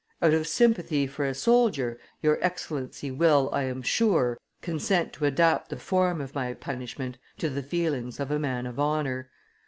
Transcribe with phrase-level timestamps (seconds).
[0.19, 5.69] Out of sympathy for a soldier, your Excellency will, I am sure, consent to adapt
[5.69, 9.29] the form of my punishment to the feelings of a man of honor.